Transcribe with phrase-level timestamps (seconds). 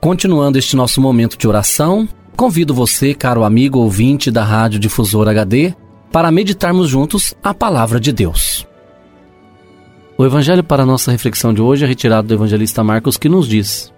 [0.00, 5.74] Continuando este nosso momento de oração, convido você, caro amigo ouvinte da Rádio Difusor HD,
[6.12, 8.64] para meditarmos juntos a palavra de Deus.
[10.16, 13.92] O evangelho para nossa reflexão de hoje é retirado do evangelista Marcos, que nos diz: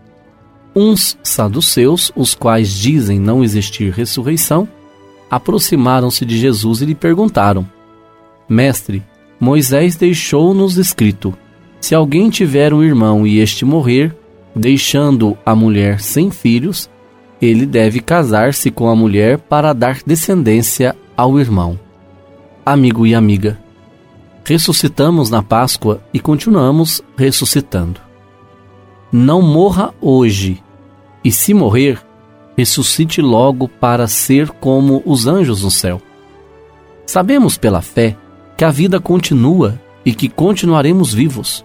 [0.75, 4.67] Uns saduceus, os quais dizem não existir ressurreição,
[5.31, 7.69] aproximaram-se de Jesus e lhe perguntaram:
[8.49, 9.03] Mestre,
[9.39, 11.35] Moisés deixou-nos escrito:
[11.79, 14.17] Se alguém tiver um irmão e este morrer,
[14.55, 16.91] deixando a mulher sem filhos,
[17.41, 21.79] ele deve casar-se com a mulher para dar descendência ao irmão.
[22.65, 23.59] Amigo e amiga,
[24.45, 28.01] ressuscitamos na Páscoa e continuamos ressuscitando.
[29.11, 30.63] Não morra hoje,
[31.25, 32.01] e se morrer,
[32.57, 36.01] ressuscite logo para ser como os anjos no céu.
[37.07, 38.17] Sabemos pela fé
[38.57, 41.65] que a vida continua e que continuaremos vivos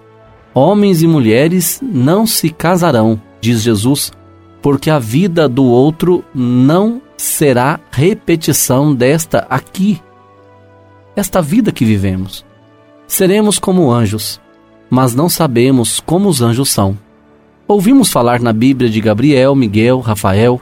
[0.58, 4.14] Homens e mulheres não se casarão, diz Jesus,
[4.62, 10.02] porque a vida do outro não será repetição desta aqui.
[11.14, 12.46] Esta vida que vivemos.
[13.06, 14.40] Seremos como anjos,
[14.90, 16.98] mas não sabemos como os anjos são.
[17.68, 20.62] Ouvimos falar na Bíblia de Gabriel, Miguel, Rafael,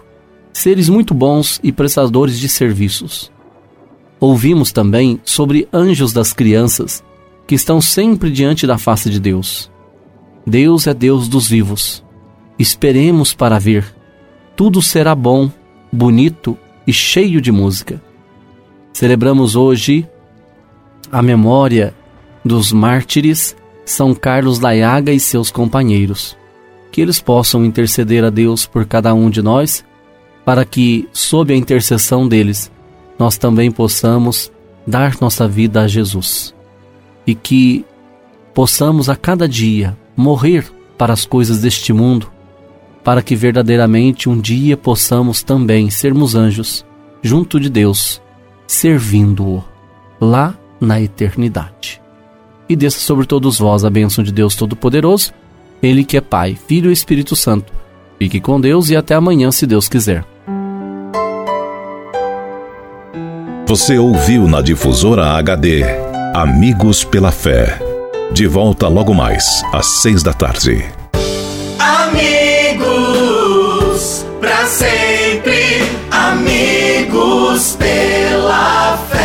[0.52, 3.31] seres muito bons e prestadores de serviços.
[4.20, 7.04] Ouvimos também sobre anjos das crianças,
[7.46, 9.72] que estão sempre diante da face de Deus.
[10.46, 12.04] Deus é Deus dos vivos.
[12.59, 13.86] Esperemos para ver.
[14.56, 15.50] Tudo será bom,
[15.92, 18.02] bonito e cheio de música.
[18.92, 20.08] Celebramos hoje
[21.12, 21.96] a memória
[22.44, 23.56] dos mártires
[23.86, 26.38] São Carlos Laiaga e seus companheiros.
[26.92, 29.84] Que eles possam interceder a Deus por cada um de nós,
[30.46, 32.70] para que, sob a intercessão deles,
[33.18, 34.52] nós também possamos
[34.86, 36.54] dar nossa vida a Jesus.
[37.25, 37.86] E que
[38.54, 40.66] possamos a cada dia morrer
[40.97, 42.31] para as coisas deste mundo,
[43.03, 46.85] para que verdadeiramente um dia possamos também sermos anjos
[47.22, 48.22] junto de Deus,
[48.68, 49.63] servindo-o
[50.19, 52.01] lá na eternidade.
[52.68, 55.34] E desça sobre todos vós a bênção de Deus Todo-Poderoso,
[55.81, 57.74] Ele que é Pai, Filho e Espírito Santo.
[58.18, 60.25] Fique com Deus e até amanhã, se Deus quiser.
[63.68, 65.83] Você ouviu na difusora HD
[66.33, 67.93] Amigos pela Fé.
[68.33, 70.83] De volta logo mais, às seis da tarde.
[71.77, 73.45] Amigos,
[74.41, 79.21] para sempre, amigos pela fé.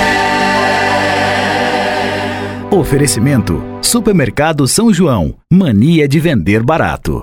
[2.70, 5.34] Oferecimento: Supermercado São João.
[5.50, 7.22] Mania de vender barato.